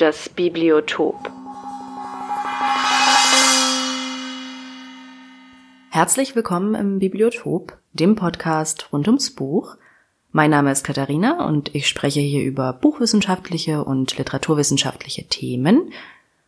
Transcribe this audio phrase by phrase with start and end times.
[0.00, 1.30] das Bibliotop.
[5.90, 9.76] Herzlich willkommen im Bibliotop, dem Podcast rund ums Buch.
[10.32, 15.92] Mein Name ist Katharina und ich spreche hier über buchwissenschaftliche und literaturwissenschaftliche Themen.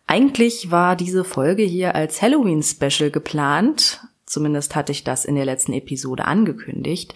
[0.07, 5.75] Eigentlich war diese Folge hier als Halloween-Special geplant, zumindest hatte ich das in der letzten
[5.75, 7.13] Episode angekündigt.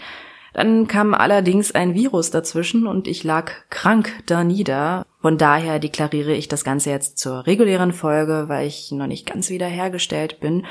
[0.56, 5.04] Dann kam allerdings ein Virus dazwischen und ich lag krank da nieder.
[5.20, 9.50] Von daher deklariere ich das Ganze jetzt zur regulären Folge, weil ich noch nicht ganz
[9.50, 10.64] wiederhergestellt bin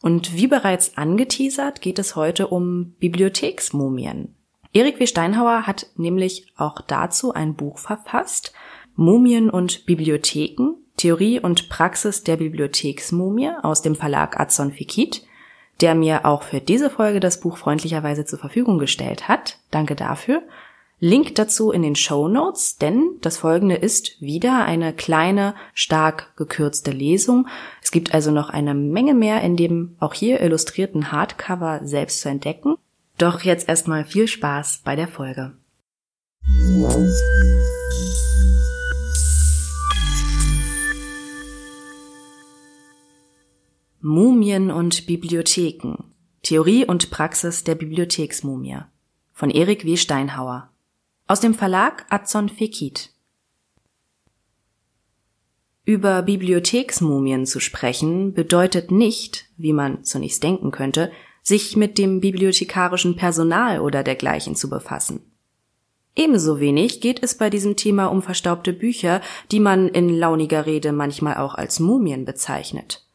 [0.00, 4.34] und wie bereits angeteasert, geht es heute um Bibliotheksmumien.
[4.72, 5.06] Erik W.
[5.06, 8.52] Steinhauer hat nämlich auch dazu ein Buch verfasst,
[8.96, 15.22] Mumien und Bibliotheken, Theorie und Praxis der Bibliotheksmumie aus dem Verlag Adson Fikit,
[15.80, 19.58] der mir auch für diese Folge das Buch freundlicherweise zur Verfügung gestellt hat.
[19.70, 20.42] Danke dafür.
[21.04, 26.92] Link dazu in den Show Notes, denn das folgende ist wieder eine kleine, stark gekürzte
[26.92, 27.48] Lesung.
[27.82, 32.28] Es gibt also noch eine Menge mehr in dem auch hier illustrierten Hardcover selbst zu
[32.28, 32.76] entdecken.
[33.18, 35.54] Doch jetzt erstmal viel Spaß bei der Folge.
[44.04, 45.94] Mumien und Bibliotheken.
[46.42, 48.78] Theorie und Praxis der Bibliotheksmumie
[49.30, 49.96] von Erik W.
[49.96, 50.72] Steinhauer
[51.28, 53.12] aus dem Verlag Adson Fekit.
[55.84, 61.12] Über Bibliotheksmumien zu sprechen bedeutet nicht, wie man zunächst denken könnte,
[61.44, 65.20] sich mit dem bibliothekarischen Personal oder dergleichen zu befassen.
[66.16, 69.20] Ebenso wenig geht es bei diesem Thema um verstaubte Bücher,
[69.52, 73.06] die man in launiger Rede manchmal auch als Mumien bezeichnet.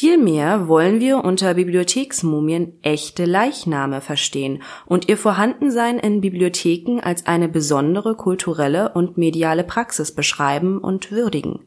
[0.00, 7.48] Vielmehr wollen wir unter Bibliotheksmumien echte Leichname verstehen und ihr Vorhandensein in Bibliotheken als eine
[7.48, 11.64] besondere kulturelle und mediale Praxis beschreiben und würdigen.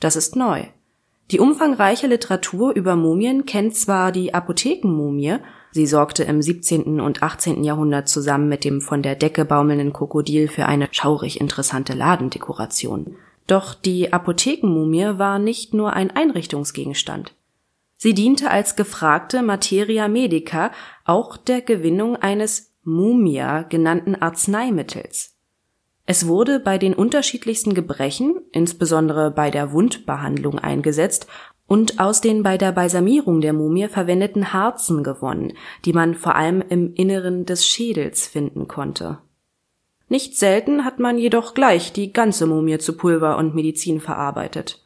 [0.00, 0.62] Das ist neu.
[1.30, 5.36] Die umfangreiche Literatur über Mumien kennt zwar die Apothekenmumie,
[5.70, 6.98] sie sorgte im 17.
[6.98, 7.62] und 18.
[7.62, 13.16] Jahrhundert zusammen mit dem von der Decke baumelnden Krokodil für eine schaurig interessante Ladendekoration.
[13.46, 17.34] Doch die Apothekenmumie war nicht nur ein Einrichtungsgegenstand.
[17.96, 20.72] Sie diente als gefragte Materia medica
[21.04, 25.36] auch der Gewinnung eines Mumia genannten Arzneimittels.
[26.06, 31.26] Es wurde bei den unterschiedlichsten Gebrechen, insbesondere bei der Wundbehandlung eingesetzt
[31.66, 35.54] und aus den bei der Balsamierung der Mumie verwendeten Harzen gewonnen,
[35.86, 39.18] die man vor allem im Inneren des Schädels finden konnte
[40.14, 44.80] nicht selten hat man jedoch gleich die ganze Mumie zu Pulver und Medizin verarbeitet.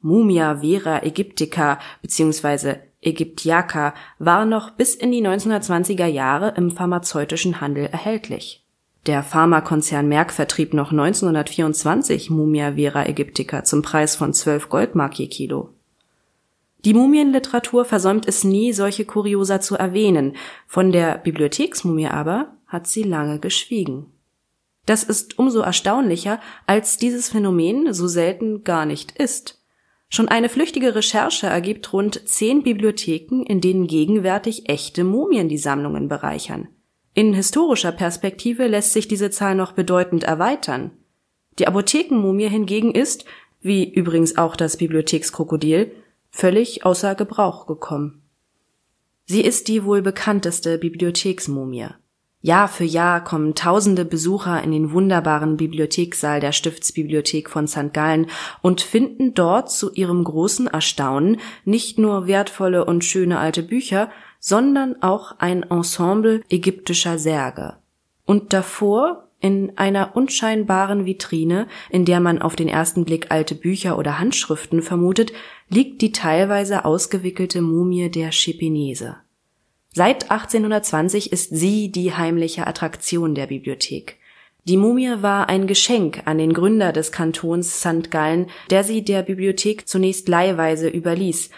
[0.00, 2.76] Mumia vera aegyptica bzw.
[3.02, 8.64] Ägyptiaca war noch bis in die 1920er Jahre im pharmazeutischen Handel erhältlich.
[9.06, 15.26] Der Pharmakonzern Merck vertrieb noch 1924 Mumia vera aegyptica zum Preis von 12 Goldmark je
[15.26, 15.70] Kilo.
[16.84, 20.36] Die Mumienliteratur versäumt es nie, solche Kuriosa zu erwähnen,
[20.68, 24.06] von der Bibliotheksmumie aber hat sie lange geschwiegen.
[24.90, 29.62] Das ist umso erstaunlicher, als dieses Phänomen so selten gar nicht ist.
[30.08, 36.08] Schon eine flüchtige Recherche ergibt rund zehn Bibliotheken, in denen gegenwärtig echte Mumien die Sammlungen
[36.08, 36.66] bereichern.
[37.14, 40.90] In historischer Perspektive lässt sich diese Zahl noch bedeutend erweitern.
[41.60, 43.26] Die Apothekenmumie hingegen ist,
[43.60, 45.92] wie übrigens auch das Bibliothekskrokodil,
[46.32, 48.22] völlig außer Gebrauch gekommen.
[49.24, 51.90] Sie ist die wohl bekannteste Bibliotheksmumie.
[52.42, 57.92] Jahr für Jahr kommen tausende Besucher in den wunderbaren Bibliothekssaal der Stiftsbibliothek von St.
[57.92, 58.28] Gallen
[58.62, 65.02] und finden dort zu ihrem großen Erstaunen nicht nur wertvolle und schöne alte Bücher, sondern
[65.02, 67.76] auch ein Ensemble ägyptischer Särge.
[68.24, 73.98] Und davor, in einer unscheinbaren Vitrine, in der man auf den ersten Blick alte Bücher
[73.98, 75.32] oder Handschriften vermutet,
[75.68, 79.16] liegt die teilweise ausgewickelte Mumie der Schipinese.
[79.92, 84.18] Seit 1820 ist sie die heimliche Attraktion der Bibliothek.
[84.64, 88.10] Die Mumie war ein Geschenk an den Gründer des Kantons St.
[88.10, 91.50] Gallen, der sie der Bibliothek zunächst leihweise überließ,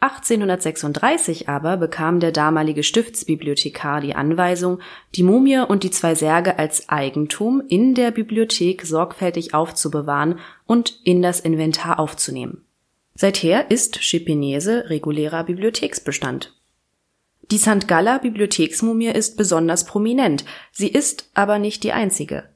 [0.00, 4.80] 1836 aber bekam der damalige Stiftsbibliothekar die Anweisung,
[5.14, 11.22] die Mumie und die zwei Särge als Eigentum in der Bibliothek sorgfältig aufzubewahren und in
[11.22, 12.64] das Inventar aufzunehmen.
[13.14, 16.55] Seither ist Schipinese regulärer Bibliotheksbestand.
[17.50, 17.86] Die St.
[17.86, 22.48] Galler Bibliotheksmumie ist besonders prominent, sie ist aber nicht die einzige.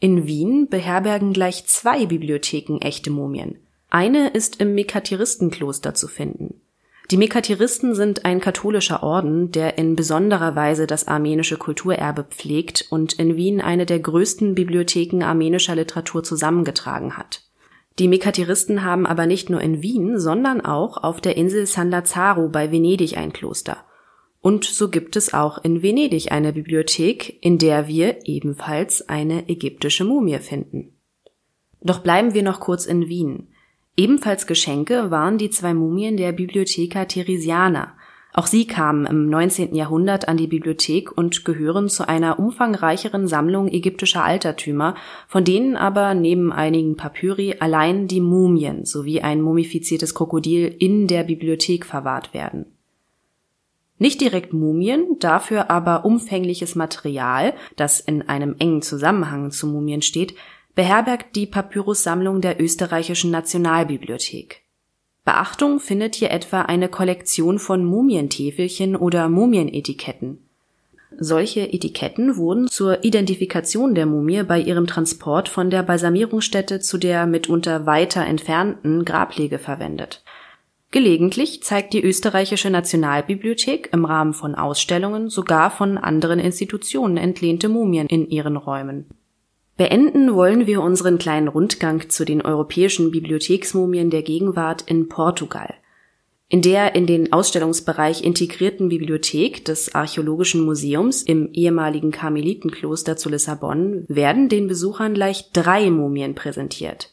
[0.00, 3.60] In Wien beherbergen gleich zwei Bibliotheken echte Mumien.
[3.88, 6.60] Eine ist im Mekateristenkloster zu finden.
[7.12, 13.12] Die Mekatiristen sind ein katholischer Orden, der in besonderer Weise das armenische Kulturerbe pflegt und
[13.12, 17.42] in Wien eine der größten Bibliotheken armenischer Literatur zusammengetragen hat.
[17.98, 22.48] Die Mekatiristen haben aber nicht nur in Wien, sondern auch auf der Insel San Lazzaro
[22.48, 23.84] bei Venedig ein Kloster.
[24.42, 30.04] Und so gibt es auch in Venedig eine Bibliothek, in der wir ebenfalls eine ägyptische
[30.04, 30.98] Mumie finden.
[31.80, 33.46] Doch bleiben wir noch kurz in Wien.
[33.96, 37.94] Ebenfalls Geschenke waren die zwei Mumien der Bibliotheca Theresiana.
[38.34, 39.76] Auch sie kamen im 19.
[39.76, 44.96] Jahrhundert an die Bibliothek und gehören zu einer umfangreicheren Sammlung ägyptischer Altertümer,
[45.28, 51.22] von denen aber neben einigen Papyri allein die Mumien sowie ein mumifiziertes Krokodil in der
[51.22, 52.66] Bibliothek verwahrt werden.
[54.02, 60.34] Nicht direkt Mumien, dafür aber umfängliches Material, das in einem engen Zusammenhang zu Mumien steht,
[60.74, 64.62] beherbergt die Papyrussammlung der Österreichischen Nationalbibliothek.
[65.24, 70.38] Beachtung findet hier etwa eine Kollektion von Mumientäfelchen oder Mumienetiketten.
[71.16, 77.26] Solche Etiketten wurden zur Identifikation der Mumie bei ihrem Transport von der Balsamierungsstätte zu der
[77.26, 80.24] mitunter weiter entfernten Grablege verwendet.
[80.92, 88.06] Gelegentlich zeigt die Österreichische Nationalbibliothek im Rahmen von Ausstellungen sogar von anderen Institutionen entlehnte Mumien
[88.06, 89.06] in ihren Räumen
[89.76, 95.74] Beenden wollen wir unseren kleinen Rundgang zu den europäischen Bibliotheksmumien der Gegenwart in Portugal.
[96.48, 104.04] In der in den Ausstellungsbereich integrierten Bibliothek des Archäologischen Museums im ehemaligen Karmelitenkloster zu Lissabon
[104.08, 107.11] werden den Besuchern gleich drei Mumien präsentiert.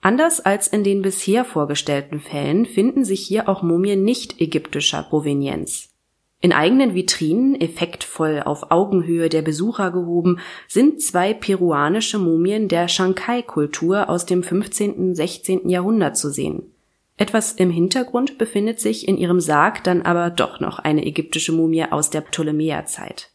[0.00, 5.90] Anders als in den bisher vorgestellten Fällen finden sich hier auch Mumien nicht ägyptischer Provenienz.
[6.42, 10.38] In eigenen Vitrinen, effektvoll auf Augenhöhe der Besucher gehoben,
[10.68, 15.14] sind zwei peruanische Mumien der Shankai-Kultur aus dem 15.
[15.14, 15.68] 16.
[15.68, 16.72] Jahrhundert zu sehen.
[17.18, 21.84] Etwas im Hintergrund befindet sich in ihrem Sarg dann aber doch noch eine ägyptische Mumie
[21.84, 23.30] aus der Ptolemäerzeit.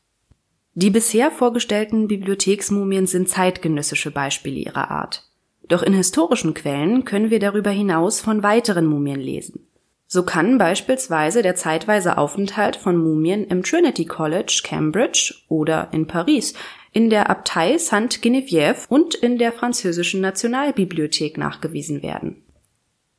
[0.74, 5.25] Die bisher vorgestellten Bibliotheksmumien sind zeitgenössische Beispiele ihrer Art.
[5.68, 9.68] Doch in historischen Quellen können wir darüber hinaus von weiteren Mumien lesen.
[10.08, 16.54] So kann beispielsweise der zeitweise Aufenthalt von Mumien im Trinity College, Cambridge oder in Paris,
[16.92, 22.44] in der Abtei Sainte-Geneviève und in der französischen Nationalbibliothek nachgewiesen werden.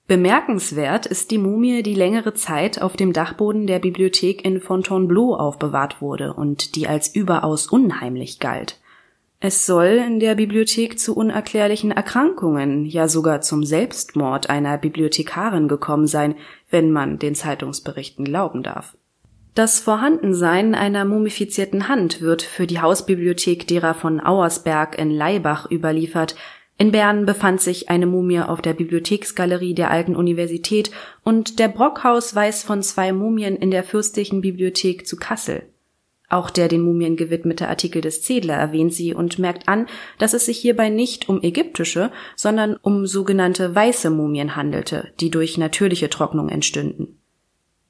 [0.07, 6.01] Bemerkenswert ist die Mumie, die längere Zeit auf dem Dachboden der Bibliothek in Fontainebleau aufbewahrt
[6.01, 8.79] wurde und die als überaus unheimlich galt.
[9.39, 16.07] Es soll in der Bibliothek zu unerklärlichen Erkrankungen, ja sogar zum Selbstmord einer Bibliothekarin gekommen
[16.07, 16.37] sein,
[16.71, 18.97] wenn man den Zeitungsberichten glauben darf.
[19.55, 26.35] Das Vorhandensein einer mumifizierten Hand wird für die Hausbibliothek derer von Auersberg in Laibach überliefert.
[26.79, 30.91] In Bern befand sich eine Mumie auf der Bibliotheksgalerie der Alten Universität
[31.25, 35.63] und der Brockhaus weiß von zwei Mumien in der Fürstlichen Bibliothek zu Kassel.
[36.29, 39.87] Auch der den Mumien gewidmete Artikel des Zedler erwähnt sie und merkt an,
[40.19, 45.57] dass es sich hierbei nicht um ägyptische, sondern um sogenannte weiße Mumien handelte, die durch
[45.57, 47.21] natürliche Trocknung entstünden.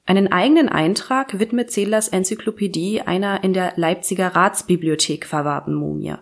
[0.05, 6.15] Einen eigenen Eintrag widmet Zedlers Enzyklopädie einer in der Leipziger Ratsbibliothek verwahrten Mumie.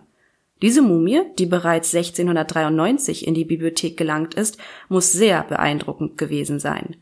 [0.62, 6.96] Diese Mumie, die bereits 1693 in die Bibliothek gelangt ist, muss sehr beeindruckend gewesen sein.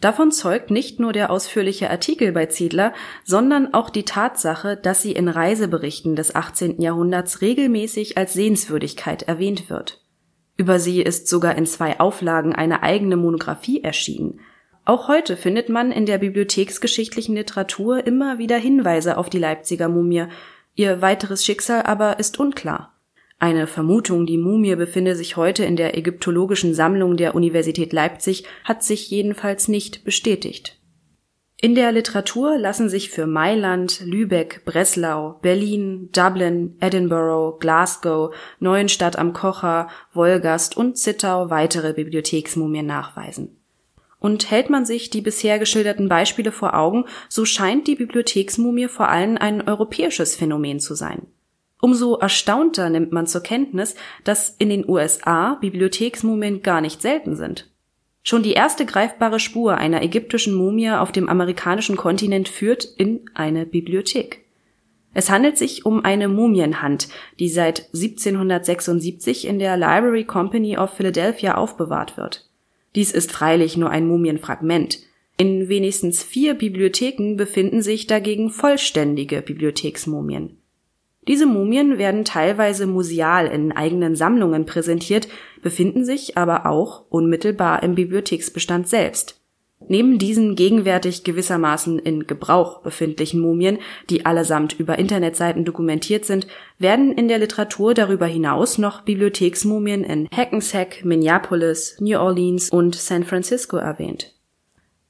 [0.00, 2.92] Davon zeugt nicht nur der ausführliche Artikel bei Ziedler,
[3.24, 6.80] sondern auch die Tatsache, dass sie in Reiseberichten des 18.
[6.80, 10.02] Jahrhunderts regelmäßig als Sehenswürdigkeit erwähnt wird.
[10.58, 14.40] Über sie ist sogar in zwei Auflagen eine eigene Monographie erschienen.
[14.84, 20.26] Auch heute findet man in der bibliotheksgeschichtlichen Literatur immer wieder Hinweise auf die Leipziger Mumie,
[20.74, 22.95] ihr weiteres Schicksal aber ist unklar.
[23.38, 28.82] Eine Vermutung, die Mumie befinde sich heute in der ägyptologischen Sammlung der Universität Leipzig, hat
[28.82, 30.80] sich jedenfalls nicht bestätigt.
[31.58, 39.32] In der Literatur lassen sich für Mailand, Lübeck, Breslau, Berlin, Dublin, Edinburgh, Glasgow, Neuenstadt am
[39.32, 43.56] Kocher, Wolgast und Zittau weitere Bibliotheksmumien nachweisen.
[44.18, 49.08] Und hält man sich die bisher geschilderten Beispiele vor Augen, so scheint die Bibliotheksmumie vor
[49.08, 51.26] allem ein europäisches Phänomen zu sein.
[51.80, 57.70] Umso erstaunter nimmt man zur Kenntnis, dass in den USA Bibliotheksmumien gar nicht selten sind.
[58.22, 63.66] Schon die erste greifbare Spur einer ägyptischen Mumie auf dem amerikanischen Kontinent führt in eine
[63.66, 64.44] Bibliothek.
[65.14, 71.54] Es handelt sich um eine Mumienhand, die seit 1776 in der Library Company of Philadelphia
[71.54, 72.50] aufbewahrt wird.
[72.96, 74.98] Dies ist freilich nur ein Mumienfragment.
[75.38, 80.58] In wenigstens vier Bibliotheken befinden sich dagegen vollständige Bibliotheksmumien.
[81.28, 85.28] Diese Mumien werden teilweise museal in eigenen Sammlungen präsentiert,
[85.60, 89.40] befinden sich aber auch unmittelbar im Bibliotheksbestand selbst.
[89.88, 93.78] Neben diesen gegenwärtig gewissermaßen in Gebrauch befindlichen Mumien,
[94.08, 96.46] die allesamt über Internetseiten dokumentiert sind,
[96.78, 103.24] werden in der Literatur darüber hinaus noch Bibliotheksmumien in Hackensack, Minneapolis, New Orleans und San
[103.24, 104.35] Francisco erwähnt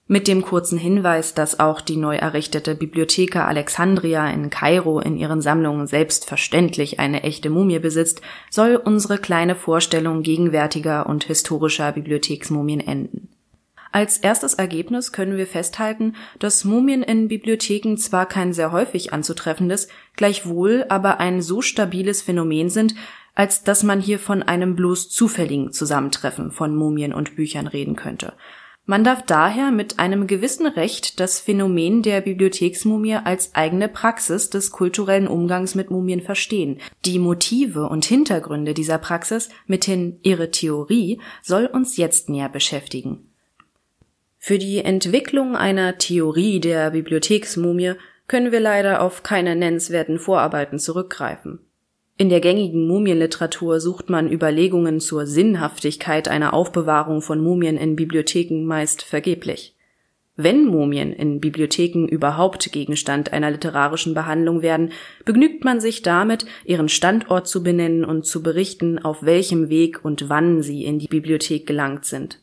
[0.08, 5.40] mit dem kurzen Hinweis, dass auch die neu errichtete Bibliotheca Alexandria in Kairo in ihren
[5.40, 13.28] Sammlungen selbstverständlich eine echte Mumie besitzt, soll unsere kleine Vorstellung gegenwärtiger und historischer Bibliotheksmumien enden.
[13.90, 19.88] Als erstes Ergebnis können wir festhalten, dass Mumien in Bibliotheken zwar kein sehr häufig anzutreffendes,
[20.14, 22.94] gleichwohl aber ein so stabiles Phänomen sind,
[23.34, 28.34] als dass man hier von einem bloß zufälligen Zusammentreffen von Mumien und Büchern reden könnte–
[28.86, 34.70] man darf daher mit einem gewissen Recht das Phänomen der Bibliotheksmumie als eigene Praxis des
[34.70, 36.78] kulturellen Umgangs mit Mumien verstehen.
[37.04, 43.28] Die Motive und Hintergründe dieser Praxis, mithin ihre Theorie, soll uns jetzt näher beschäftigen.
[44.38, 47.94] Für die Entwicklung einer Theorie der Bibliotheksmumie
[48.28, 51.65] können wir leider auf keine nennenswerten Vorarbeiten zurückgreifen.
[52.18, 58.64] In der gängigen Mumienliteratur sucht man Überlegungen zur Sinnhaftigkeit einer Aufbewahrung von Mumien in Bibliotheken
[58.64, 59.74] meist vergeblich.
[60.34, 64.92] Wenn Mumien in Bibliotheken überhaupt Gegenstand einer literarischen Behandlung werden,
[65.26, 70.30] begnügt man sich damit, ihren Standort zu benennen und zu berichten, auf welchem Weg und
[70.30, 72.40] wann sie in die Bibliothek gelangt sind.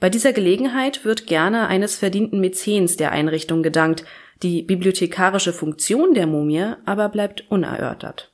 [0.00, 4.04] Bei dieser Gelegenheit wird gerne eines verdienten Mäzens der Einrichtung gedankt,
[4.42, 8.33] die bibliothekarische Funktion der Mumie aber bleibt unerörtert.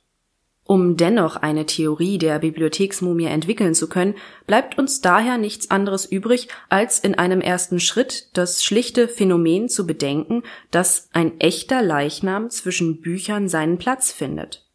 [0.71, 4.15] Um dennoch eine Theorie der Bibliotheksmumie entwickeln zu können,
[4.47, 9.85] bleibt uns daher nichts anderes übrig, als in einem ersten Schritt das schlichte Phänomen zu
[9.85, 14.65] bedenken, dass ein echter Leichnam zwischen Büchern seinen Platz findet.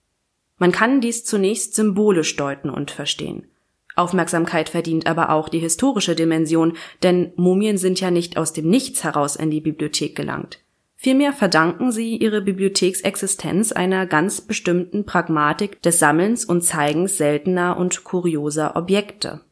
[0.59, 3.49] Man kann dies zunächst symbolisch deuten und verstehen.
[3.95, 9.03] Aufmerksamkeit verdient aber auch die historische Dimension, denn Mumien sind ja nicht aus dem Nichts
[9.03, 10.59] heraus in die Bibliothek gelangt.
[11.07, 18.03] Vielmehr verdanken sie ihre Bibliotheksexistenz einer ganz bestimmten Pragmatik des Sammelns und Zeigens seltener und
[18.03, 19.43] kurioser Objekte.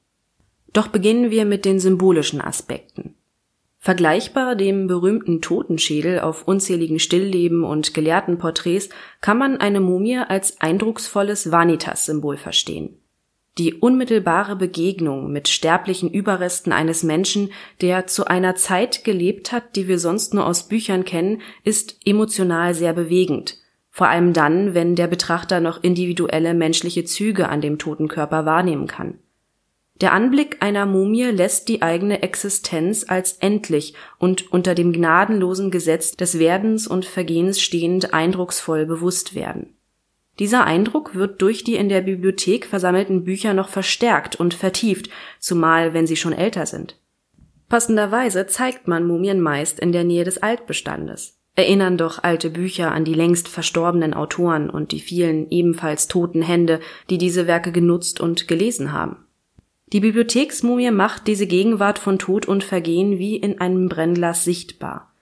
[0.72, 3.14] Doch beginnen wir mit den symbolischen Aspekten.
[3.78, 8.88] Vergleichbar dem berühmten Totenschädel auf unzähligen Stillleben und Gelehrtenporträts
[9.20, 12.98] kann man eine Mumie als eindrucksvolles Vanitas-Symbol verstehen
[13.58, 19.86] die unmittelbare Begegnung mit sterblichen Überresten eines Menschen, der zu einer Zeit gelebt hat, die
[19.86, 23.58] wir sonst nur aus Büchern kennen, ist emotional sehr bewegend,
[23.90, 28.88] vor allem dann, wenn der Betrachter noch individuelle menschliche Züge an dem toten Körper wahrnehmen
[28.88, 29.18] kann.
[30.00, 36.16] Der Anblick einer Mumie lässt die eigene Existenz als endlich und unter dem gnadenlosen Gesetz
[36.16, 39.76] des Werdens und Vergehens stehend eindrucksvoll bewusst werden
[40.38, 45.94] dieser Eindruck wird durch die in der Bibliothek versammelten Bücher noch verstärkt und vertieft, zumal
[45.94, 46.98] wenn sie schon älter sind.
[47.68, 51.38] Passenderweise zeigt man Mumien meist in der Nähe des Altbestandes.
[51.56, 56.80] Erinnern doch alte Bücher an die längst verstorbenen Autoren und die vielen ebenfalls toten Hände,
[57.10, 59.18] die diese Werke genutzt und gelesen haben.
[59.92, 65.13] Die Bibliotheksmumie macht diese Gegenwart von Tod und Vergehen wie in einem Brennglas sichtbar.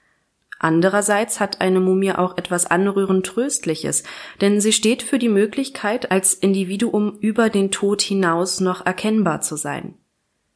[0.63, 4.05] Andererseits hat eine Mumie auch etwas anrührend Tröstliches,
[4.41, 9.57] denn sie steht für die Möglichkeit, als Individuum über den Tod hinaus noch erkennbar zu
[9.57, 9.95] sein.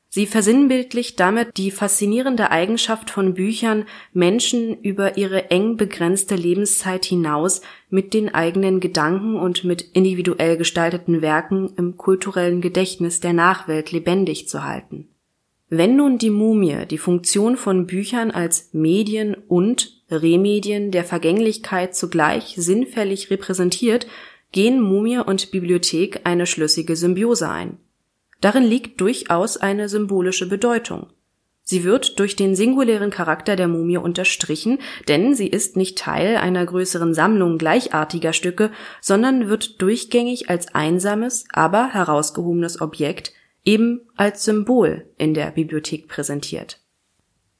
[0.09, 7.61] Sie versinnbildlicht damit die faszinierende Eigenschaft von Büchern, Menschen über ihre eng begrenzte Lebenszeit hinaus
[7.91, 14.49] mit den eigenen Gedanken und mit individuell gestalteten Werken im kulturellen Gedächtnis der Nachwelt lebendig
[14.49, 15.09] zu halten.
[15.69, 22.55] Wenn nun die Mumie die Funktion von Büchern als Medien und Remedien der Vergänglichkeit zugleich
[22.57, 24.07] sinnfällig repräsentiert,
[24.53, 27.79] gehen Mumie und Bibliothek eine schlüssige Symbiose ein.
[28.41, 31.09] Darin liegt durchaus eine symbolische Bedeutung.
[31.63, 36.65] Sie wird durch den singulären Charakter der Mumie unterstrichen, denn sie ist nicht Teil einer
[36.65, 38.71] größeren Sammlung gleichartiger Stücke,
[39.01, 43.33] sondern wird durchgängig als einsames, aber herausgehobenes Objekt,
[43.65, 46.79] eben als Symbol in der Bibliothek präsentiert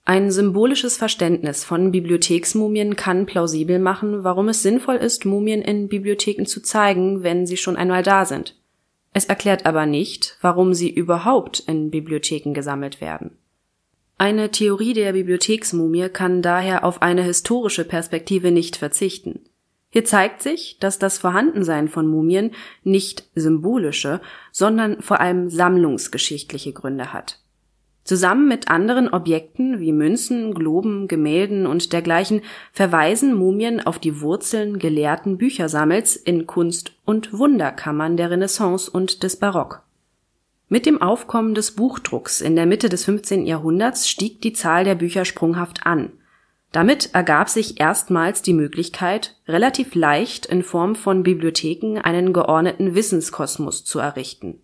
[0.09, 6.47] ein symbolisches Verständnis von Bibliotheksmumien kann plausibel machen, warum es sinnvoll ist, Mumien in Bibliotheken
[6.47, 8.55] zu zeigen, wenn sie schon einmal da sind.
[9.13, 13.37] Es erklärt aber nicht, warum sie überhaupt in Bibliotheken gesammelt werden.
[14.17, 19.41] Eine Theorie der Bibliotheksmumie kann daher auf eine historische Perspektive nicht verzichten.
[19.91, 22.53] Hier zeigt sich, dass das Vorhandensein von Mumien
[22.85, 24.21] nicht symbolische,
[24.53, 27.41] sondern vor allem sammlungsgeschichtliche Gründe hat.
[28.07, 34.79] Zusammen mit anderen Objekten wie Münzen, Globen, Gemälden und dergleichen verweisen Mumien auf die Wurzeln
[34.79, 39.83] gelehrten Büchersammels in Kunst- und Wunderkammern der Renaissance und des Barock.
[40.69, 43.45] Mit dem Aufkommen des Buchdrucks in der Mitte des 15.
[43.45, 46.13] Jahrhunderts stieg die Zahl der Bücher sprunghaft an.
[46.71, 53.85] Damit ergab sich erstmals die Möglichkeit, relativ leicht in Form von Bibliotheken einen geordneten Wissenskosmos
[53.85, 54.61] zu errichten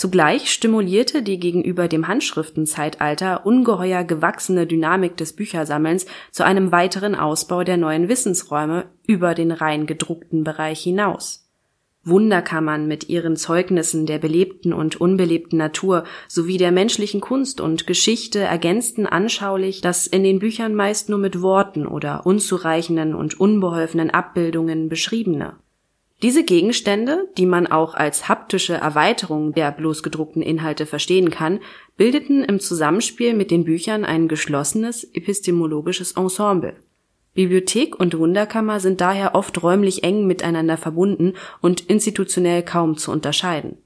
[0.00, 7.64] Zugleich stimulierte die gegenüber dem Handschriftenzeitalter ungeheuer gewachsene Dynamik des Büchersammelns zu einem weiteren Ausbau
[7.64, 11.50] der neuen Wissensräume über den rein gedruckten Bereich hinaus.
[12.02, 18.38] Wunderkammern mit ihren Zeugnissen der belebten und unbelebten Natur sowie der menschlichen Kunst und Geschichte
[18.38, 24.88] ergänzten anschaulich das in den Büchern meist nur mit Worten oder unzureichenden und unbeholfenen Abbildungen
[24.88, 25.58] beschriebene
[26.22, 31.60] diese Gegenstände, die man auch als haptische Erweiterung der bloß gedruckten Inhalte verstehen kann,
[31.96, 36.76] bildeten im Zusammenspiel mit den Büchern ein geschlossenes epistemologisches Ensemble.
[37.32, 43.78] Bibliothek und Wunderkammer sind daher oft räumlich eng miteinander verbunden und institutionell kaum zu unterscheiden.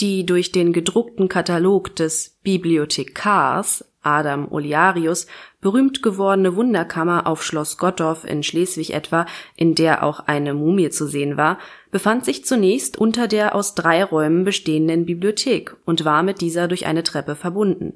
[0.00, 5.26] Die durch den gedruckten Katalog des Bibliothekars Adam Oliarius
[5.60, 11.06] berühmt gewordene Wunderkammer auf Schloss Gottorf in Schleswig etwa, in der auch eine Mumie zu
[11.08, 11.58] sehen war,
[11.90, 16.86] befand sich zunächst unter der aus drei Räumen bestehenden Bibliothek und war mit dieser durch
[16.86, 17.94] eine Treppe verbunden.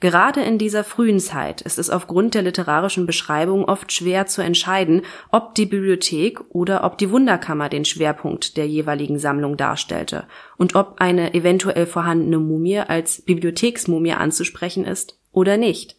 [0.00, 5.02] Gerade in dieser frühen Zeit ist es aufgrund der literarischen Beschreibung oft schwer zu entscheiden,
[5.30, 10.26] ob die Bibliothek oder ob die Wunderkammer den Schwerpunkt der jeweiligen Sammlung darstellte
[10.58, 15.96] und ob eine eventuell vorhandene Mumie als Bibliotheksmumie anzusprechen ist oder nicht.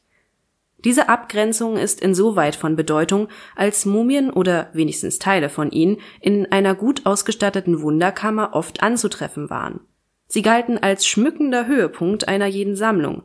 [0.85, 6.75] Diese Abgrenzung ist insoweit von Bedeutung, als Mumien oder wenigstens Teile von ihnen in einer
[6.75, 9.79] gut ausgestatteten Wunderkammer oft anzutreffen waren.
[10.27, 13.23] Sie galten als schmückender Höhepunkt einer jeden Sammlung.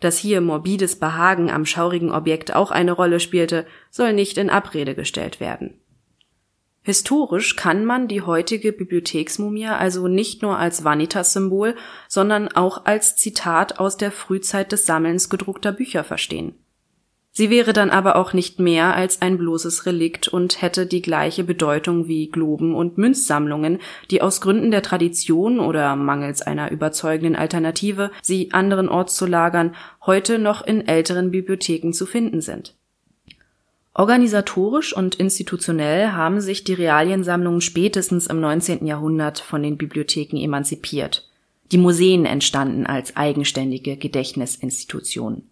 [0.00, 4.94] Dass hier morbides Behagen am schaurigen Objekt auch eine Rolle spielte, soll nicht in Abrede
[4.94, 5.80] gestellt werden.
[6.86, 11.76] Historisch kann man die heutige Bibliotheksmumie also nicht nur als Vanitas-Symbol,
[12.08, 16.54] sondern auch als Zitat aus der Frühzeit des Sammelns gedruckter Bücher verstehen.
[17.32, 21.42] Sie wäre dann aber auch nicht mehr als ein bloßes Relikt und hätte die gleiche
[21.42, 28.10] Bedeutung wie Globen und Münzsammlungen, die aus Gründen der Tradition oder mangels einer überzeugenden Alternative,
[28.20, 32.76] sie anderenorts zu lagern, heute noch in älteren Bibliotheken zu finden sind.
[33.94, 38.86] Organisatorisch und institutionell haben sich die Realiensammlungen spätestens im 19.
[38.86, 41.30] Jahrhundert von den Bibliotheken emanzipiert.
[41.70, 45.48] Die Museen entstanden als eigenständige Gedächtnisinstitutionen.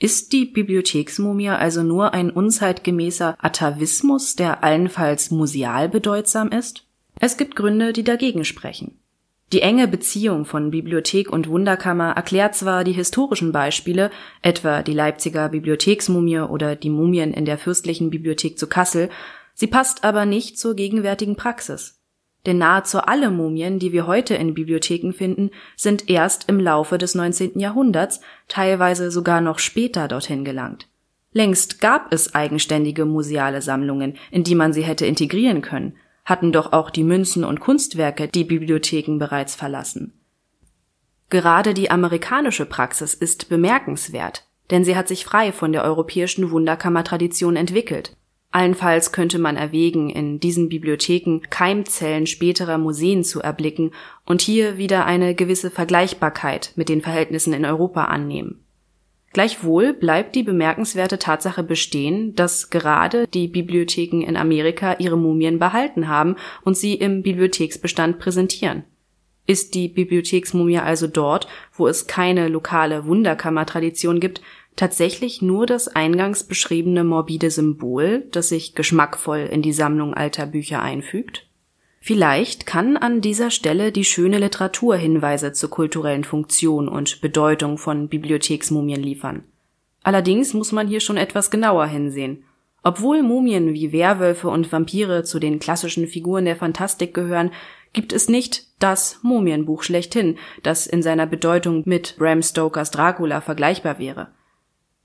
[0.00, 6.84] Ist die Bibliotheksmumie also nur ein unzeitgemäßer Atavismus, der allenfalls museal bedeutsam ist?
[7.20, 8.98] Es gibt Gründe, die dagegen sprechen.
[9.52, 14.10] Die enge Beziehung von Bibliothek und Wunderkammer erklärt zwar die historischen Beispiele,
[14.42, 19.08] etwa die Leipziger Bibliotheksmumie oder die Mumien in der Fürstlichen Bibliothek zu Kassel,
[19.54, 21.98] sie passt aber nicht zur gegenwärtigen Praxis
[22.48, 27.14] denn nahezu alle Mumien, die wir heute in Bibliotheken finden, sind erst im Laufe des
[27.14, 27.58] 19.
[27.58, 30.88] Jahrhunderts, teilweise sogar noch später dorthin gelangt.
[31.32, 35.96] Längst gab es eigenständige museale Sammlungen, in die man sie hätte integrieren können,
[36.28, 40.12] hatten doch auch die Münzen und Kunstwerke die Bibliotheken bereits verlassen.
[41.30, 47.56] Gerade die amerikanische Praxis ist bemerkenswert, denn sie hat sich frei von der europäischen Wunderkammertradition
[47.56, 48.16] entwickelt
[48.50, 53.92] Allenfalls könnte man erwägen, in diesen Bibliotheken Keimzellen späterer Museen zu erblicken
[54.24, 58.64] und hier wieder eine gewisse Vergleichbarkeit mit den Verhältnissen in Europa annehmen.
[59.32, 66.08] Gleichwohl bleibt die bemerkenswerte Tatsache bestehen, dass gerade die Bibliotheken in Amerika ihre Mumien behalten
[66.08, 68.84] haben und sie im Bibliotheksbestand präsentieren.
[69.46, 74.42] Ist die Bibliotheksmumie also dort, wo es keine lokale Wunderkammertradition gibt,
[74.76, 80.82] tatsächlich nur das eingangs beschriebene morbide Symbol, das sich geschmackvoll in die Sammlung alter Bücher
[80.82, 81.47] einfügt?
[82.00, 88.08] Vielleicht kann an dieser Stelle die schöne Literatur Hinweise zur kulturellen Funktion und Bedeutung von
[88.08, 89.44] Bibliotheksmumien liefern.
[90.02, 92.44] Allerdings muss man hier schon etwas genauer hinsehen.
[92.82, 97.50] Obwohl Mumien wie Werwölfe und Vampire zu den klassischen Figuren der Fantastik gehören,
[97.92, 103.98] gibt es nicht das Mumienbuch schlechthin, das in seiner Bedeutung mit Bram Stokers Dracula vergleichbar
[103.98, 104.28] wäre.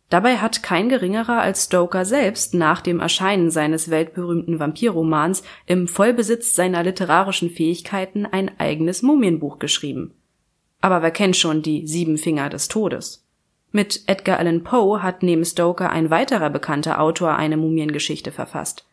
[0.10, 6.56] Dabei hat kein geringerer als Stoker selbst nach dem Erscheinen seines weltberühmten Vampirromans im Vollbesitz
[6.56, 10.14] seiner literarischen Fähigkeiten ein eigenes Mumienbuch geschrieben.
[10.82, 13.26] Aber wer kennt schon die Sieben Finger des Todes?
[13.72, 18.86] Mit Edgar Allan Poe hat neben Stoker ein weiterer bekannter Autor eine Mumiengeschichte verfasst.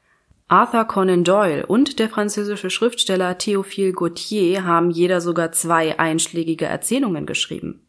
[0.49, 7.27] Arthur Conan Doyle und der französische Schriftsteller Théophile Gautier haben jeder sogar zwei einschlägige Erzählungen
[7.27, 7.87] geschrieben.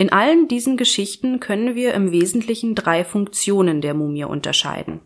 [0.00, 5.02] In allen diesen Geschichten können wir im Wesentlichen drei Funktionen der Mumie unterscheiden.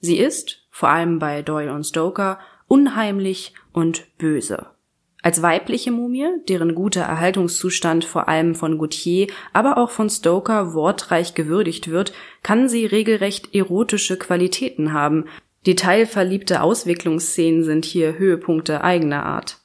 [0.00, 4.66] Sie ist, vor allem bei Doyle und Stoker, unheimlich und böse.
[5.22, 11.34] Als weibliche Mumie, deren guter Erhaltungszustand vor allem von Gautier, aber auch von Stoker wortreich
[11.34, 15.26] gewürdigt wird, kann sie regelrecht erotische Qualitäten haben.
[15.68, 19.59] Detailverliebte Auswicklungsszenen sind hier Höhepunkte eigener Art.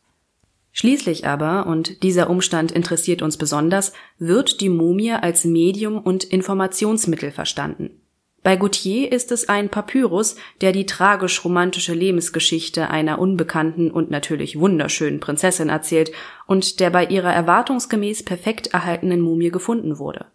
[0.77, 7.31] Schließlich aber, und dieser Umstand interessiert uns besonders, wird die Mumie als Medium und Informationsmittel
[7.31, 8.01] verstanden.
[8.43, 15.21] Bei Gautier ist es ein Papyrus, der die tragisch-romantische Lebensgeschichte einer unbekannten und natürlich wunderschönen
[15.21, 16.11] Prinzessin erzählt
[16.45, 20.25] und der bei ihrer erwartungsgemäß perfekt erhaltenen Mumie gefunden wurde.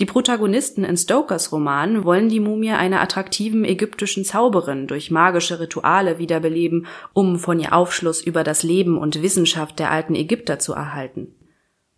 [0.00, 6.18] Die Protagonisten in Stokers Roman wollen die Mumie einer attraktiven ägyptischen Zauberin durch magische Rituale
[6.18, 11.34] wiederbeleben, um von ihr Aufschluss über das Leben und Wissenschaft der alten Ägypter zu erhalten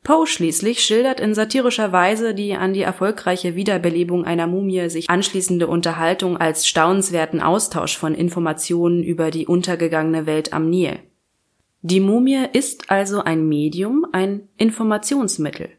[0.04, 5.66] Poe schließlich schildert in satirischer Weise die an die erfolgreiche Wiederbelebung einer Mumie sich anschließende
[5.66, 10.98] Unterhaltung als staunenswerten Austausch von Informationen über die untergegangene Welt am Nil.
[11.80, 15.70] Die Mumie ist also ein Medium, ein Informationsmittel.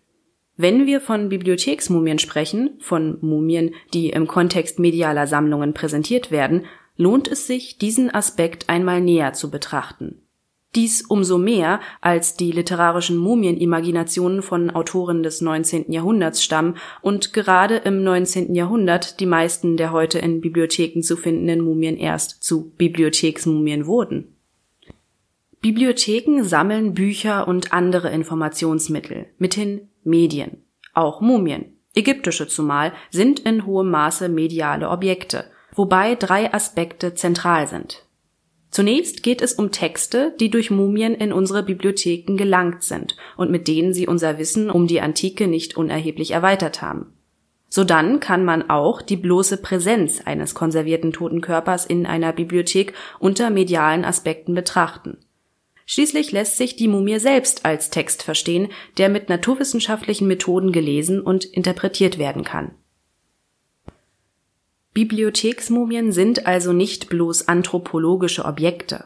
[0.57, 6.65] Wenn wir von Bibliotheksmumien sprechen, von Mumien, die im Kontext medialer Sammlungen präsentiert werden,
[6.95, 10.21] lohnt es sich, diesen Aspekt einmal näher zu betrachten
[10.75, 15.91] dies umso mehr, als die literarischen Mumienimaginationen von Autoren des 19.
[15.91, 18.53] Jahrhunderts stammen und gerade im 19.
[18.55, 24.35] Jahrhundert die meisten der heute in Bibliotheken zu findenden Mumien erst zu Bibliotheksmumien wurden.
[25.61, 30.63] Bibliotheken sammeln Bücher und andere Informationsmittel, mithin Medien.
[30.93, 38.05] Auch Mumien, ägyptische zumal, sind in hohem Maße mediale Objekte, wobei drei Aspekte zentral sind.
[38.69, 43.67] Zunächst geht es um Texte, die durch Mumien in unsere Bibliotheken gelangt sind und mit
[43.67, 47.13] denen sie unser Wissen um die Antike nicht unerheblich erweitert haben.
[47.69, 53.49] Sodann kann man auch die bloße Präsenz eines konservierten toten Körpers in einer Bibliothek unter
[53.49, 55.17] medialen Aspekten betrachten.
[55.85, 61.45] Schließlich lässt sich die Mumie selbst als Text verstehen, der mit naturwissenschaftlichen Methoden gelesen und
[61.45, 62.71] interpretiert werden kann
[64.95, 69.03] Bibliotheksmumien sind also nicht bloß anthropologische Objekte.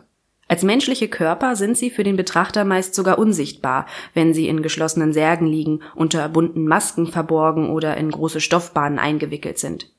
[0.47, 5.13] Als menschliche Körper sind sie für den Betrachter meist sogar unsichtbar, wenn sie in geschlossenen
[5.13, 9.91] Särgen liegen, unter bunten Masken verborgen oder in große Stoffbahnen eingewickelt sind.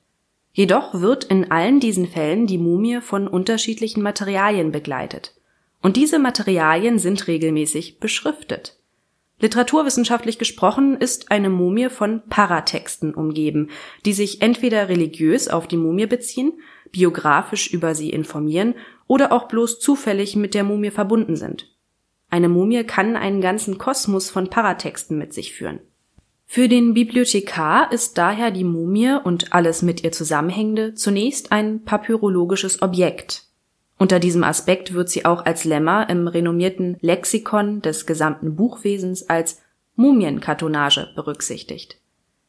[0.53, 5.33] Jedoch wird in allen diesen Fällen die Mumie von unterschiedlichen Materialien begleitet.
[5.81, 8.77] Und diese Materialien sind regelmäßig beschriftet.
[9.41, 13.69] Literaturwissenschaftlich gesprochen ist eine Mumie von Paratexten umgeben,
[14.05, 16.53] die sich entweder religiös auf die Mumie beziehen,
[16.91, 18.75] biografisch über sie informieren
[19.07, 21.75] oder auch bloß zufällig mit der Mumie verbunden sind.
[22.29, 25.79] Eine Mumie kann einen ganzen Kosmos von Paratexten mit sich führen.
[26.45, 32.81] Für den Bibliothekar ist daher die Mumie und alles mit ihr zusammenhängende zunächst ein papyrologisches
[32.81, 33.45] Objekt,
[34.01, 39.61] unter diesem Aspekt wird sie auch als Lemma im renommierten Lexikon des gesamten Buchwesens als
[39.95, 41.99] Mumienkartonage berücksichtigt.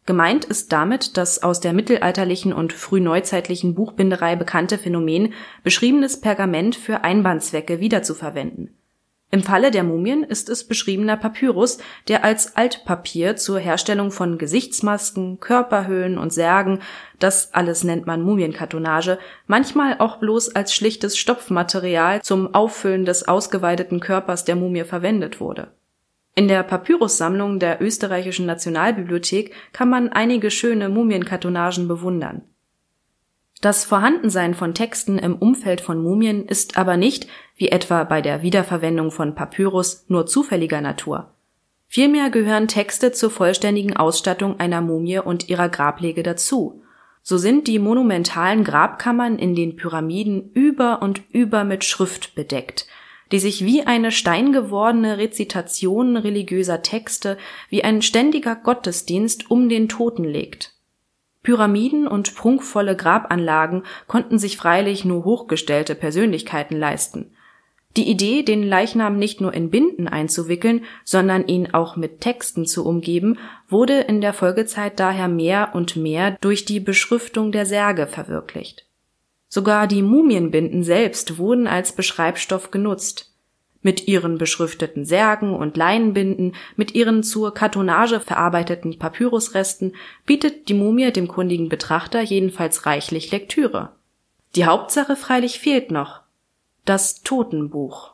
[0.07, 7.05] Gemeint ist damit das aus der mittelalterlichen und frühneuzeitlichen Buchbinderei bekannte Phänomen, beschriebenes Pergament für
[7.05, 8.75] Einbandzwecke wiederzuverwenden
[9.33, 15.41] im Falle der Mumien ist es beschriebener Papyrus, der als Altpapier zur Herstellung von Gesichtsmasken,
[15.41, 16.81] Körperhöhlen und Särgen
[17.19, 24.01] das alles nennt man Mumienkartonage, manchmal auch bloß als schlichtes Stopfmaterial zum Auffüllen des ausgeweideten
[24.01, 25.69] Körpers der Mumie verwendet wurde.
[26.35, 32.43] In der Papyrussammlung der Österreichischen Nationalbibliothek kann man einige schöne Mumienkartonagen bewundern
[33.63, 38.43] das Vorhandensein von Texten im Umfeld von Mumien ist aber nicht, wie etwa bei der
[38.43, 41.33] Wiederverwendung von Papyrus, nur zufälliger Natur.
[41.87, 46.83] Vielmehr gehören Texte zur vollständigen Ausstattung einer Mumie und ihrer Grablege dazu.
[47.23, 52.89] So sind die monumentalen Grabkammern in den Pyramiden über und über mit Schrift bedeckt,
[53.31, 60.25] die sich wie eine steingewordene Rezitation religiöser Texte, wie ein ständiger Gottesdienst um den Toten
[60.25, 60.72] legt
[61.43, 67.33] Pyramiden und prunkvolle Grabanlagen konnten sich freilich nur hochgestellte Persönlichkeiten leisten.
[67.97, 72.87] Die Idee, den Leichnam nicht nur in Binden einzuwickeln, sondern ihn auch mit Texten zu
[72.87, 78.87] umgeben, wurde in der Folgezeit daher mehr und mehr durch die Beschriftung der Särge verwirklicht.
[79.49, 83.32] Sogar die Mumienbinden selbst wurden als Beschreibstoff genutzt
[83.83, 91.11] Mit ihren beschrifteten Särgen und Leinenbinden, mit ihren zur Kartonage verarbeiteten Papyrusresten bietet die Mumie
[91.11, 93.91] dem kundigen Betrachter jedenfalls reichlich Lektüre.
[94.55, 96.21] Die Hauptsache freilich fehlt noch.
[96.85, 98.13] Das Totenbuch.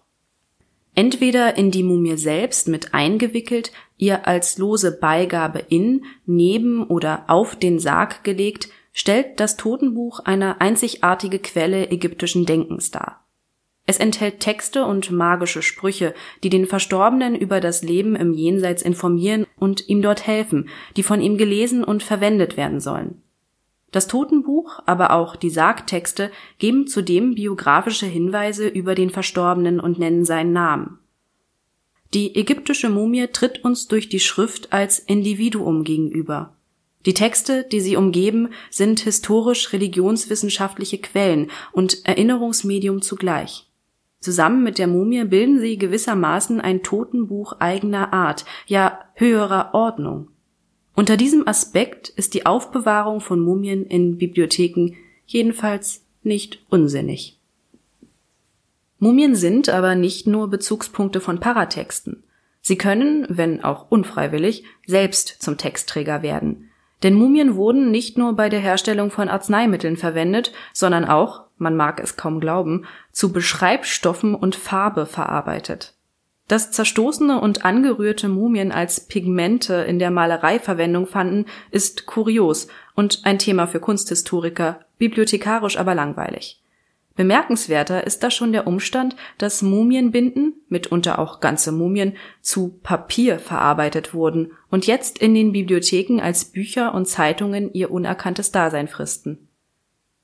[0.94, 7.56] Entweder in die Mumie selbst mit eingewickelt, ihr als lose Beigabe in, neben oder auf
[7.56, 13.24] den Sarg gelegt, stellt das Totenbuch eine einzigartige Quelle ägyptischen Denkens dar.
[13.88, 16.12] Es enthält Texte und magische Sprüche,
[16.44, 21.22] die den Verstorbenen über das Leben im Jenseits informieren und ihm dort helfen, die von
[21.22, 23.22] ihm gelesen und verwendet werden sollen.
[23.90, 30.26] Das Totenbuch, aber auch die Sargtexte geben zudem biografische Hinweise über den Verstorbenen und nennen
[30.26, 30.98] seinen Namen.
[32.12, 36.54] Die ägyptische Mumie tritt uns durch die Schrift als Individuum gegenüber.
[37.06, 43.64] Die Texte, die sie umgeben, sind historisch-religionswissenschaftliche Quellen und Erinnerungsmedium zugleich.
[44.20, 50.28] Zusammen mit der Mumie bilden sie gewissermaßen ein Totenbuch eigener Art, ja höherer Ordnung.
[50.94, 57.38] Unter diesem Aspekt ist die Aufbewahrung von Mumien in Bibliotheken jedenfalls nicht unsinnig.
[58.98, 62.24] Mumien sind aber nicht nur Bezugspunkte von Paratexten.
[62.60, 66.68] Sie können, wenn auch unfreiwillig, selbst zum Textträger werden.
[67.04, 72.00] Denn Mumien wurden nicht nur bei der Herstellung von Arzneimitteln verwendet, sondern auch, man mag
[72.00, 75.94] es kaum glauben, zu Beschreibstoffen und Farbe verarbeitet.
[76.48, 83.20] Dass zerstoßene und angerührte Mumien als Pigmente in der Malerei Verwendung fanden, ist kurios und
[83.24, 86.62] ein Thema für Kunsthistoriker, bibliothekarisch aber langweilig.
[87.18, 94.14] Bemerkenswerter ist da schon der Umstand, dass Mumienbinden, mitunter auch ganze Mumien, zu Papier verarbeitet
[94.14, 99.47] wurden und jetzt in den Bibliotheken als Bücher und Zeitungen ihr unerkanntes Dasein fristen.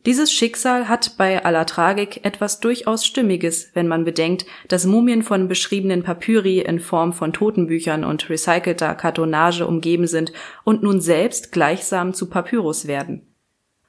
[0.06, 5.48] Dieses Schicksal hat bei aller Tragik etwas durchaus Stimmiges, wenn man bedenkt, dass Mumien von
[5.48, 12.12] beschriebenen Papyri in Form von Totenbüchern und recycelter Kartonage umgeben sind und nun selbst gleichsam
[12.12, 13.34] zu Papyrus werden.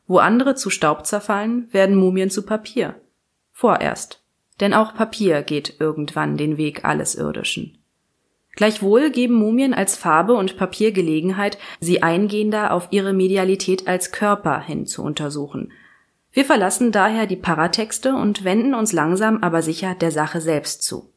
[0.08, 2.95] Wo andere zu Staub zerfallen, werden Mumien zu Papier.
[3.51, 4.21] Vorerst.
[4.62, 7.78] Denn auch Papier geht irgendwann den Weg alles Irdischen.
[8.56, 14.62] Gleichwohl geben Mumien als Farbe und Papier Gelegenheit, sie eingehender auf ihre Medialität als Körper
[14.62, 15.73] hin zu untersuchen.
[16.36, 21.10] Wir verlassen daher die Paratexte und wenden uns langsam aber sicher der Sache selbst zu.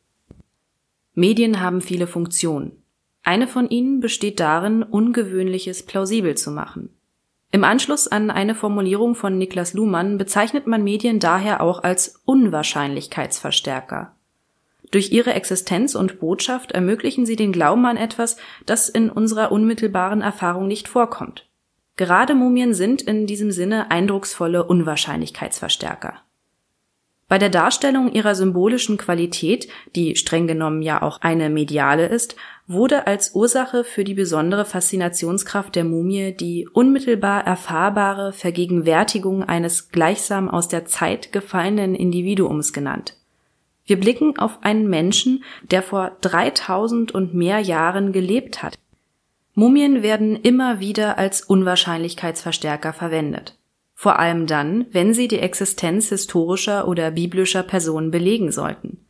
[1.15, 2.85] Medien haben viele Funktionen.
[3.25, 6.91] Eine von ihnen besteht darin, Ungewöhnliches plausibel zu machen.
[7.51, 14.15] Im Anschluss an eine Formulierung von Niklas Luhmann bezeichnet man Medien daher auch als Unwahrscheinlichkeitsverstärker.
[14.93, 20.21] Durch ihre Existenz und Botschaft ermöglichen sie den Glauben an etwas, das in unserer unmittelbaren
[20.21, 21.48] Erfahrung nicht vorkommt.
[21.99, 26.23] Gerade Mumien sind in diesem Sinne eindrucksvolle Unwahrscheinlichkeitsverstärker.
[27.27, 32.37] Bei der Darstellung ihrer symbolischen Qualität, die streng genommen ja auch eine mediale ist,
[32.69, 40.49] wurde als Ursache für die besondere Faszinationskraft der Mumie die unmittelbar erfahrbare Vergegenwärtigung eines gleichsam
[40.49, 43.17] aus der Zeit gefallenen Individuums genannt.
[43.87, 48.79] Wir blicken auf einen Menschen, der vor 3000 und mehr Jahren gelebt hat.
[49.59, 53.59] Mumien werden immer wieder als Unwahrscheinlichkeitsverstärker verwendet
[54.01, 59.05] vor allem dann, wenn sie die Existenz historischer oder biblischer Personen belegen sollten.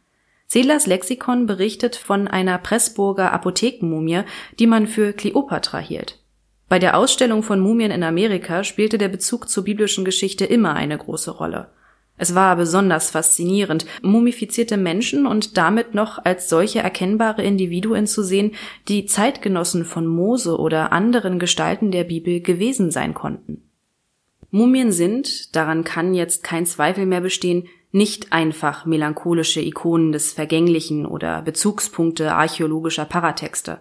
[0.46, 4.22] Zedlers Lexikon berichtet von einer Pressburger Apothekenmumie,
[4.58, 6.20] die man für Kleopatra hielt.
[6.70, 10.96] Bei der Ausstellung von Mumien in Amerika spielte der Bezug zur biblischen Geschichte immer eine
[10.96, 11.68] große Rolle.
[12.18, 18.52] Es war besonders faszinierend, mumifizierte Menschen und damit noch als solche erkennbare Individuen zu sehen,
[18.88, 23.62] die Zeitgenossen von Mose oder anderen Gestalten der Bibel gewesen sein konnten.
[24.50, 31.06] Mumien sind, daran kann jetzt kein Zweifel mehr bestehen, nicht einfach melancholische Ikonen des Vergänglichen
[31.06, 33.80] oder Bezugspunkte archäologischer Paratexte.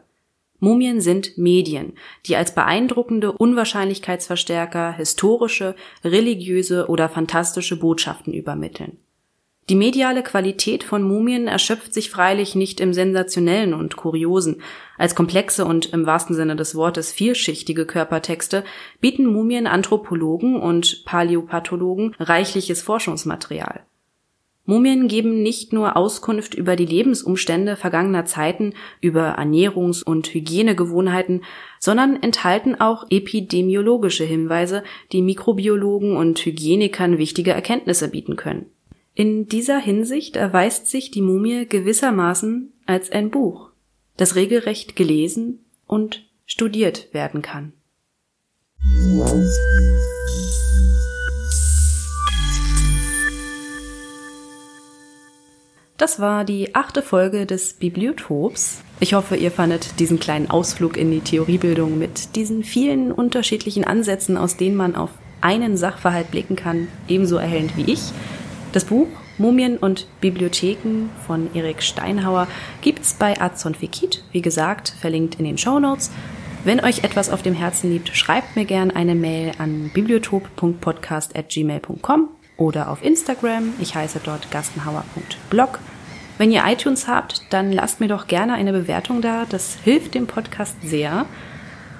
[0.59, 1.93] Mumien sind Medien,
[2.25, 8.97] die als beeindruckende Unwahrscheinlichkeitsverstärker historische, religiöse oder fantastische Botschaften übermitteln.
[9.69, 14.61] Die mediale Qualität von Mumien erschöpft sich freilich nicht im Sensationellen und Kuriosen.
[14.97, 18.63] Als komplexe und im wahrsten Sinne des Wortes vielschichtige Körpertexte
[19.01, 23.87] bieten Mumien Anthropologen und Paläopathologen reichliches Forschungsmaterial.
[24.67, 31.45] Mumien geben nicht nur Auskunft über die Lebensumstände vergangener Zeiten, über Ernährungs- und Hygienegewohnheiten,
[31.80, 38.65] sondern enthalten auch epidemiologische Hinweise, die Mikrobiologen und Hygienikern wichtige Erkenntnisse bieten können.
[39.15, 43.69] In dieser Hinsicht erweist sich die Mumie gewissermaßen als ein Buch,
[44.17, 47.71] das regelrecht gelesen und studiert werden kann.
[55.97, 58.83] Das war die achte Folge des Bibliotops.
[58.99, 64.38] Ich hoffe, ihr fandet diesen kleinen Ausflug in die Theoriebildung mit diesen vielen unterschiedlichen Ansätzen,
[64.38, 65.10] aus denen man auf
[65.41, 68.12] einen Sachverhalt blicken kann, ebenso erhellend wie ich.
[68.73, 69.07] Das Buch
[69.39, 72.47] Mumien und Bibliotheken von Erik Steinhauer
[72.81, 76.12] gibt's bei Azon Fikit, wie gesagt, verlinkt in den Show Notes.
[76.63, 82.89] Wenn euch etwas auf dem Herzen liegt, schreibt mir gern eine Mail an bibliotop.podcast.gmail.com oder
[82.89, 83.73] auf Instagram.
[83.79, 85.79] Ich heiße dort gastenhauer.blog.
[86.37, 89.45] Wenn ihr iTunes habt, dann lasst mir doch gerne eine Bewertung da.
[89.49, 91.25] Das hilft dem Podcast sehr.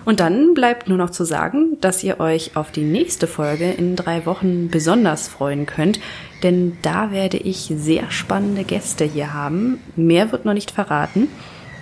[0.05, 3.97] Und dann bleibt nur noch zu sagen, dass ihr euch auf die nächste Folge in
[3.97, 5.99] drei Wochen besonders freuen könnt,
[6.43, 9.81] denn da werde ich sehr spannende Gäste hier haben.
[9.97, 11.27] Mehr wird noch nicht verraten.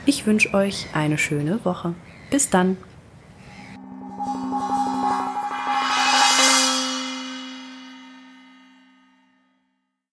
[0.07, 1.93] Ich wünsche euch eine schöne Woche.
[2.31, 2.77] Bis dann.